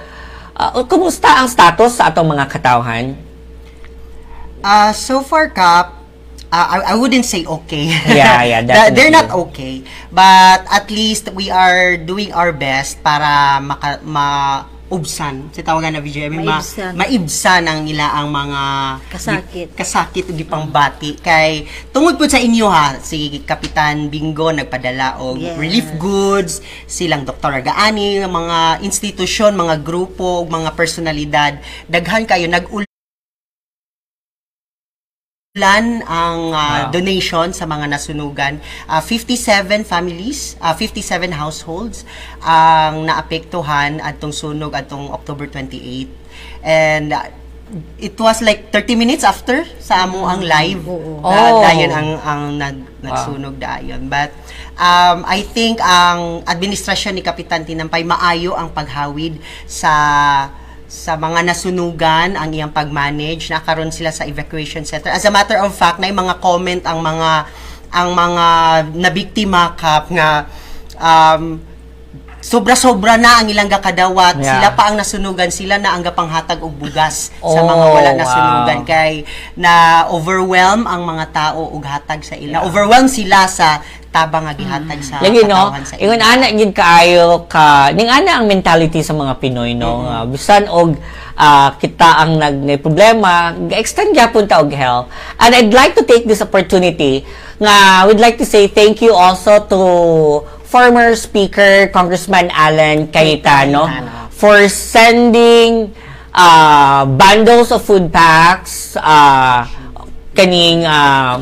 [0.54, 3.18] Uh, kumusta ang status sa atong mga katawhan?
[4.62, 5.98] Uh, so far, Kap,
[6.48, 7.90] uh, I, I wouldn't say okay.
[8.06, 9.50] Yeah, yeah, That- They're not definitely.
[9.50, 9.74] okay.
[10.08, 16.00] But at least we are doing our best para maka, ma, ubsan sa tawagan na
[16.00, 16.92] video ma, Maibsan.
[17.64, 18.62] ang ila ang mga
[19.08, 19.44] Kasakit.
[19.50, 25.18] gi- kasakit ug gipang bati kay tungod po sa inyo ha si Kapitan Bingo nagpadala
[25.18, 25.56] og Yes.
[25.56, 26.52] relief goods
[26.84, 27.60] silang Dr.
[27.60, 31.52] Gaani mga institusyon mga grupo mga personalidad
[31.88, 32.68] daghan kayo nag
[35.54, 36.98] Plan ang ah, Wow.
[36.98, 38.58] donation sa mga nasunugan.
[38.90, 42.02] Ah, 57 families, ah, 57 households
[42.42, 46.10] ang naapektuhan atong sunog atong October 28.
[46.58, 47.30] And ah,
[48.02, 50.82] it was like 30 minutes after sa amo ang live.
[50.90, 51.22] Oo.
[51.22, 51.62] Na, Oh.
[51.62, 54.10] dayon ang ang nag, nagsunog dayon.
[54.10, 54.34] But
[54.74, 59.38] um, I think ang administrasyon ni Kapitan Tinampay maayo ang paghawid
[59.70, 59.94] sa
[60.84, 63.50] sa mga nasunugan ang iyang pag-manage.
[63.50, 65.10] Nakaroon sila sa evacuation center.
[65.10, 67.30] As a matter of fact na mga comment ang mga
[67.94, 68.46] ang mga
[68.98, 70.50] nabiktima kap nga
[70.98, 71.62] um,
[72.44, 74.36] sobra-sobra na ang ilang gakadawat.
[74.36, 74.60] Yeah.
[74.60, 75.48] sila pa ang nasunugan.
[75.48, 78.20] Sila na ang gapanghatag og bugas sa Oh, mga wala wow.
[78.20, 78.78] nasunugan.
[78.84, 79.24] Kay
[79.56, 82.60] na overwhelm ang mga tao og hatag sa ila.
[82.68, 83.80] Overwhelm sila sa
[84.14, 88.46] tabang nga gihatag sa Lagi no, sa ingon ana gid kaayo ka, ning ana ang
[88.46, 90.06] mentality sa mga Pinoy no.
[90.06, 90.94] nga bisan og
[91.34, 95.10] ah, kita ang nag problema, ga-extend gyapon ta og help.
[95.42, 97.26] And I'd like to take this opportunity
[97.58, 99.80] nga we'd like to say thank you also to
[100.62, 104.14] former speaker Congressman Alan Cayetano.
[104.34, 105.94] for sending
[106.34, 109.64] uh, bundles of food packs uh,
[110.34, 111.38] kaning uh,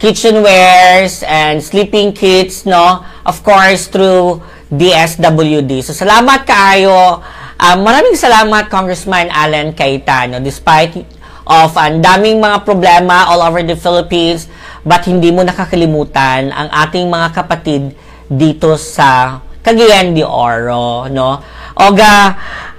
[0.00, 3.04] kitchenwares and sleeping kits no?
[3.28, 4.40] Of course through
[4.72, 7.20] DSWD so salamat kaayo.
[7.60, 10.40] Uh, maraming salamat Congressman Alan Cayetano.
[10.40, 11.04] Despite
[11.44, 14.48] of ang daming mga problema all over the Philippines
[14.80, 17.92] but hindi mo nakakalimutan ang ating mga kapatid
[18.24, 21.36] dito sa Cagayan de Oro no?
[21.76, 22.14] Oga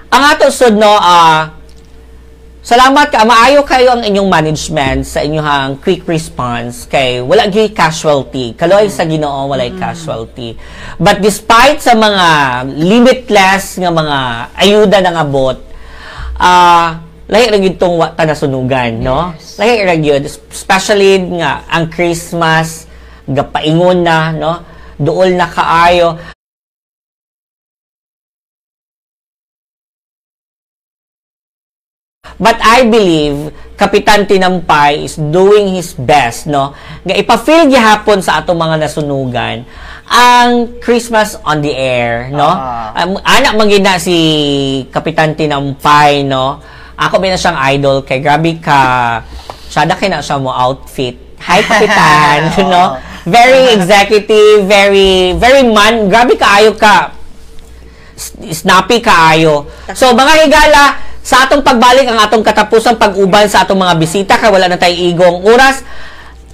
[0.09, 1.60] ang ato sud no ah,
[2.61, 3.25] Salamat ka.
[3.25, 8.53] Maayo kayo ang inyong management sa inyong quick response kay wala gyud casualty.
[8.53, 10.53] Kaloy sa Ginoo walay casualty.
[11.01, 12.27] But despite sa mga
[12.77, 14.17] limitless nga mga
[14.53, 15.57] ayuda na nga bot,
[16.37, 19.33] ah lahi ra gyud tong wa ta nasunugan, no?
[19.57, 22.85] Lahi ra gyud especially nga ang Christmas
[23.25, 24.61] gapaingon na, no?
[25.01, 26.13] Duol na kaayo.
[32.41, 36.73] But I believe Kapitan Tinampay is doing his best, no?
[37.05, 39.61] Nga ipa-feel gihapon sa atong mga nasunugan
[40.11, 42.49] ang Christmas on the air, no?
[42.49, 42.97] Ah.
[42.97, 44.17] Um, anak magina si
[44.89, 46.57] Kapitan Tinampay, no?
[46.97, 49.21] Ako ba na siyang idol kay grabe ka
[49.71, 51.37] kay na siya mo outfit.
[51.45, 52.69] Hi Kapitan, Oo.
[52.73, 52.83] no?
[53.21, 57.21] Very executive, very very man, grabe kaayo ka
[58.53, 59.65] snappy kaayo.
[59.97, 64.49] So mga higala, sa atong pagbalik ang atong katapusang pag-uban sa atong mga bisita kay
[64.49, 65.85] wala na tay igong oras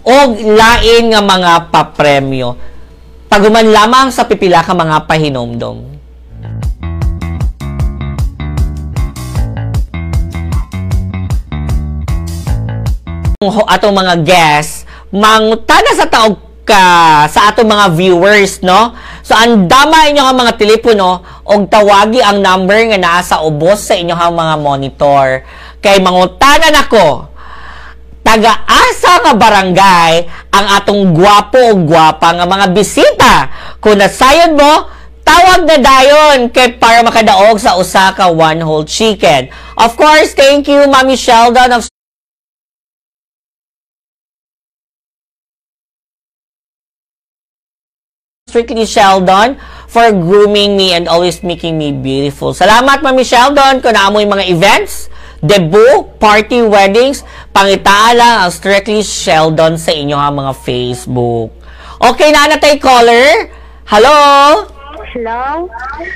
[0.03, 2.56] og lain nga mga papremyo.
[3.27, 5.84] Paguman lamang sa pipila ka mga pahinomdom.
[13.67, 16.36] Atong mga guests mangutana sa taog
[16.67, 18.91] ka sa atong mga viewers no
[19.23, 23.88] so ang dama inyo nga mga telepono og tawagi ang number nga naa sa ubos
[23.88, 25.48] sa inyo mga monitor.
[25.80, 27.32] Kay mangutana nako
[28.28, 33.34] taga-asa nga barangay ang atong gwapo o gwapa nga mga bisita.
[33.80, 34.92] Kung nasayon mo
[35.24, 39.48] tawag na dayon kay para makadaog sa usa ka one whole chicken.
[39.80, 41.88] Of course thank you Mami Sheldon of
[48.48, 49.60] Strictly Sheldon
[49.98, 52.54] for grooming me and always making me beautiful.
[52.54, 55.10] Salamat, Mami Sheldon, kung naamoy mga events,
[55.42, 61.50] debut, party, weddings, pangitaan lang ang Strictly Sheldon sa inyo ha, mga Facebook.
[61.98, 63.50] Okay na natay caller.
[63.90, 64.14] Hello?
[65.18, 65.66] Hello?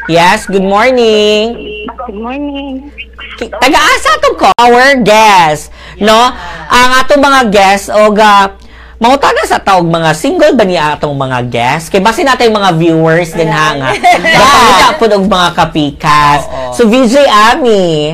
[0.06, 1.58] Yes, good morning.
[2.06, 2.94] Good morning.
[3.42, 5.74] Taga-asa to ko, our guest.
[5.98, 6.30] No?
[6.70, 8.61] Ang atong mga guest, o ga,
[9.02, 11.90] Mangutana sa tawag mga single ba niya atong mga guests?
[11.90, 13.90] Kay basi natin mga viewers din ha nga.
[14.38, 16.46] Baka po og mga kapikas.
[16.46, 16.70] Oo.
[16.72, 18.14] So VJ Ami,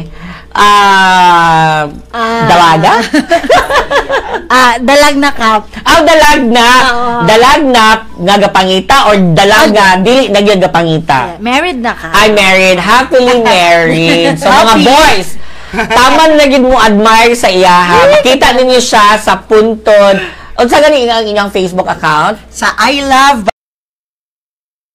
[0.56, 2.48] ah Ah.
[2.48, 2.94] dalaga?
[4.48, 5.68] Ah, dalag na kap.
[5.84, 6.68] Aw dalag na.
[6.88, 7.12] Oo.
[7.28, 7.84] Dalag na
[8.16, 11.36] nagapangita or dalag nga dili nagyagapangita.
[11.38, 12.16] Married na ka.
[12.16, 14.40] I'm married, happily married.
[14.40, 14.88] So mga Happy.
[14.88, 15.28] boys,
[15.92, 18.00] tama na gid mo admire sa iya ha.
[18.08, 20.16] Makita ninyo siya sa puntod.
[20.58, 22.42] Unsa gani ang inyong Facebook account?
[22.50, 23.46] sa I love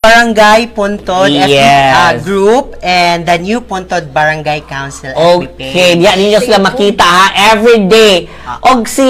[0.02, 1.94] Barangay Puntod FB Yes.
[1.94, 5.22] uh, group and the new Puntod Barangay Council FB
[5.54, 6.02] Okay, page.
[6.02, 8.26] diyan ninyo sila makita ha, every day.
[8.66, 9.06] Og si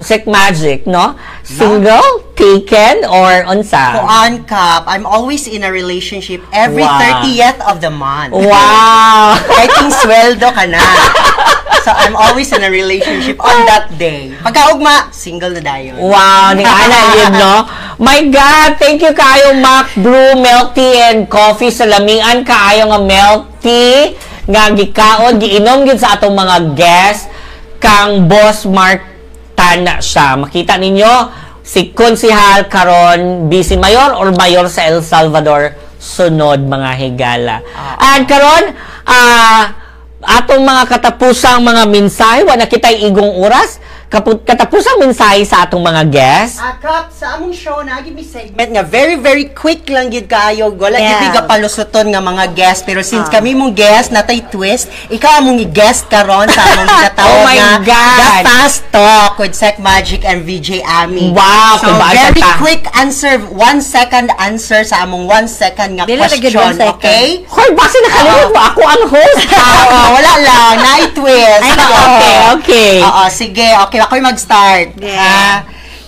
[0.00, 1.20] Sek Magic, no?
[1.44, 4.00] Single, taken, or unsa?
[4.00, 7.20] Kuan Cup, I'm always in a relationship every Wow.
[7.20, 8.32] 30th of the month.
[8.32, 9.36] Wow!
[9.52, 10.80] Kahit yung sweldo ka na.
[11.80, 14.34] So, I'm always in a relationship on that day.
[14.42, 15.96] Pagkaugma, single na dayon.
[16.02, 17.54] Wow, ni ana yun, no?
[18.02, 21.70] My God, thank you kayo, Mac Brew, Milk Tea, and Coffee.
[21.70, 24.18] Salamian kaayo nga milk tea,
[24.50, 27.30] nga gikaon, giinom gid sa atong mga guests,
[27.78, 29.06] kang Boss Mark
[29.54, 30.36] Tana siya.
[30.36, 31.32] Makita ninyo,
[31.64, 37.56] si Konsihal karon Busy Mayor or Mayor sa El Salvador, sunod mga higala.
[38.00, 38.72] And karon,
[39.06, 39.79] ah,
[40.20, 43.80] atong mga katapusang mga mensahe, wala kitay igong oras,
[44.10, 46.58] Kapu- katapusang mensahe sa atong mga guests.
[46.58, 50.26] Ah, Kap, sa among show na, give me segment nga, very, very quick lang gid
[50.26, 50.66] kaayo.
[50.68, 51.30] Wala Yeah.
[51.30, 52.82] gid palusuton nga mga guest.
[52.82, 53.38] Pero since Ah.
[53.38, 57.70] kami mong guest, natay twist, ikaw among i-guest karon sa among ginatawag Oh my nga,
[57.86, 58.18] God.
[58.18, 61.30] The Fast Talk with Sec Magic and VJ Ami.
[61.30, 66.26] Wow, So, very quick answer, one second answer sa among one second nga Dili na
[66.26, 66.98] question, second.
[66.98, 67.46] okay?
[67.46, 68.58] Hoy, basi nakalimut mo.
[68.64, 69.46] Ako ang host.
[69.54, 71.62] Ah, wala lang, night twist.
[71.62, 72.94] Ay, okay, okay.
[73.00, 74.96] Oo, sige, okay, ako'y mag-start.
[74.96, 75.20] Yeah.
[75.20, 75.56] Ah,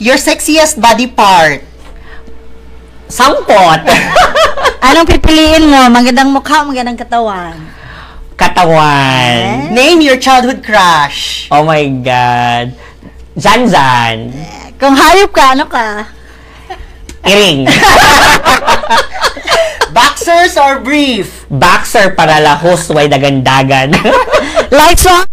[0.00, 1.60] your sexiest body part.
[3.12, 3.80] Sampot.
[4.88, 5.92] Anong pipiliin mo?
[5.92, 7.54] Magandang mukha, magandang katawan.
[8.40, 9.68] Katawan.
[9.70, 11.46] Name your childhood crush.
[11.52, 12.72] Oh my God.
[13.36, 14.32] Zanzan.
[14.80, 16.08] Kung hayop ka, ano ka?
[17.22, 17.68] Iring.
[19.94, 21.44] Boxers or brief?
[21.52, 23.92] Boxer para lahos way dagandagan.
[24.72, 25.31] Lights on?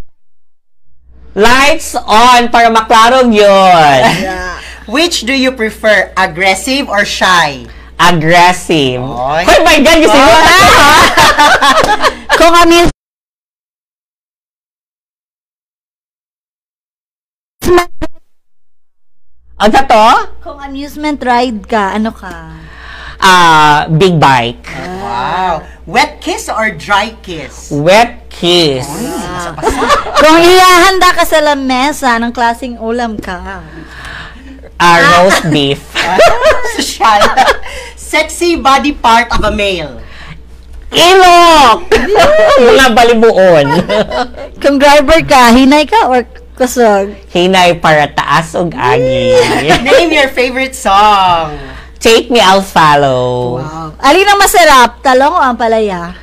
[1.37, 4.01] Lights on para maklarog yun.
[4.89, 7.69] Which do you prefer, aggressive or shy?
[7.99, 8.97] Aggressive.
[9.03, 9.43] Oy.
[9.45, 10.61] Oh my God, gusto mo na ha?
[12.39, 12.95] Kung amusement
[19.59, 20.07] Ano to?
[20.39, 22.55] kung amusement ride ka, ano ka?
[23.19, 24.63] Ah, big bike.
[25.03, 25.67] Wow.
[25.83, 27.67] Wet kiss or dry kiss?
[27.67, 28.87] Wet kiss.
[30.21, 33.59] Kung ihahanda ka sa lamesa, anong klaseng ulam ka?
[34.79, 35.83] Ah, roast beef.
[36.79, 37.19] Shy.
[37.99, 39.99] Sexy body part of a male.
[40.89, 41.85] Ilok!
[42.57, 43.67] Mga balibuon.
[44.63, 46.25] Kung driver ka, hinay ka or
[46.57, 47.13] kusog?
[47.29, 49.37] Hinay para taas og agi.
[49.85, 51.78] Name your favorite song.
[51.99, 53.59] Take me, I'll follow.
[53.59, 53.91] Wow.
[53.99, 55.03] Alin ang masarap?
[55.03, 56.15] Talong o ang palaya?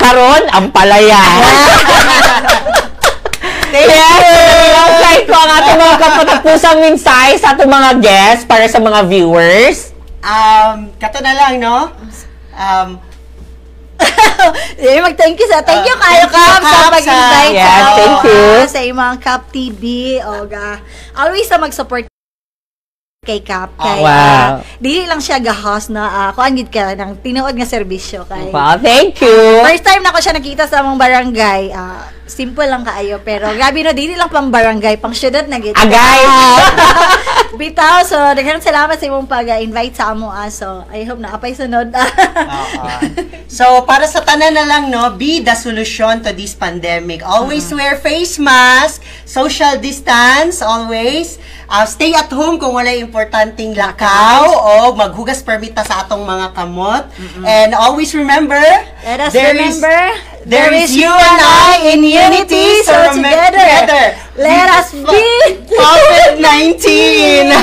[0.00, 1.20] Karon ang palaya.
[3.68, 4.00] Thank you.
[4.86, 9.92] Okay ko ang ating mga kapatapusang mensahe sa ating mga guests para sa mga viewers.
[10.22, 11.92] Um, kato na lang, no?
[12.54, 12.96] Um,
[14.80, 17.60] Eh, mag-thank you sa, thank you Uh, kayo, thank you, Kap, sa Kap, pag-invite sa-
[17.60, 18.44] Yes, thank you.
[18.68, 19.82] Sa imong Kap TV,
[20.22, 20.80] o ga,
[21.12, 22.06] always sa mag-support
[23.24, 23.74] kay Kap.
[23.80, 24.12] Kay, wow.
[24.12, 24.48] ah,
[24.78, 28.52] dili lang siya gahos na, uh, kuan gid ka ng tinuod nga serbisyo kay.
[28.52, 29.64] Wow, thank you.
[29.64, 33.80] First time na ko siya nakita sa among barangay, ah, simple lang kaayo, pero grabe
[33.80, 35.74] no, dili lang pang barangay, pang syudad na gid.
[35.74, 36.22] Agay!
[37.54, 40.46] Bitaw, so daghang salamat sa imong pag-invite sa amo ah.
[40.48, 41.94] So, I hope na apay sunod.
[41.94, 42.86] Oo.
[43.46, 47.22] So, para sa tanan na lang, no, be the solution to this pandemic.
[47.22, 51.38] Always wear face mask, social distance, always.
[51.64, 57.08] Uh, stay at home kung wala importanteng lakaw o maghugas permita sa atong mga kamot.
[57.40, 58.60] And always remember,
[59.00, 59.96] Let us there is- remember,
[60.44, 66.84] there is you and I in unity, so together, let us beat COVID-19!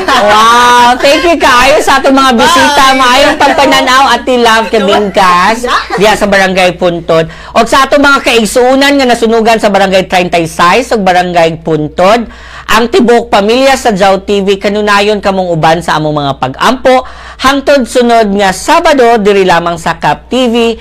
[0.09, 2.84] Wow, thank you kayo sa atong mga bisita.
[2.97, 5.69] Maayong pagpananaw at love kabingkas
[6.01, 7.29] diya sa Barangay Puntod.
[7.53, 12.25] O sa atong mga kaigsuunan nga nasunugan sa Barangay 36 ug Barangay Puntod,
[12.71, 17.03] ang tibok pamilya sa Jaw TV kanunayon kamong uban sa among mga pag-ampo
[17.41, 20.79] hangtod sunod nga Sabado diri lamang sa Cap TV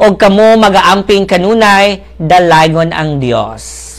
[0.00, 3.89] og kamo magaamping kanunay dalagon ang Dios.